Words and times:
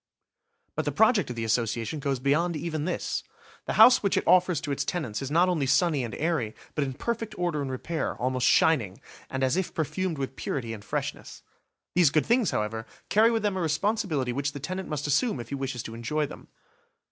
But 0.73 0.85
the 0.85 0.91
project 0.91 1.29
of 1.29 1.35
the 1.35 1.43
Association 1.43 1.99
goes 1.99 2.17
beyond 2.19 2.55
even 2.57 2.85
this. 2.85 3.23
The 3.67 3.73
house 3.77 4.01
which 4.01 4.17
it 4.17 4.23
offers 4.27 4.59
to 4.61 4.71
its 4.71 4.83
tenants 4.83 5.21
is 5.21 5.29
not 5.29 5.47
only 5.47 5.67
sunny 5.67 6.03
and 6.03 6.15
airy, 6.15 6.55
but 6.73 6.83
in 6.83 6.93
perfect 6.95 7.37
order 7.37 7.61
and 7.61 7.69
repair, 7.69 8.15
almost 8.17 8.47
shining, 8.47 8.99
and 9.29 9.43
as 9.43 9.55
if 9.57 9.75
perfumed 9.75 10.17
with 10.17 10.35
purity 10.35 10.73
and 10.73 10.83
freshness. 10.83 11.43
These 11.93 12.09
good 12.09 12.25
things, 12.25 12.49
however, 12.49 12.87
carry 13.09 13.29
with 13.29 13.43
them 13.43 13.55
a 13.57 13.61
responsibility 13.61 14.33
which 14.33 14.53
the 14.53 14.59
tenant 14.59 14.89
must 14.89 15.05
assume 15.05 15.39
if 15.39 15.49
he 15.49 15.55
wishes 15.55 15.83
to 15.83 15.93
enjoy 15.93 16.25
them. 16.25 16.47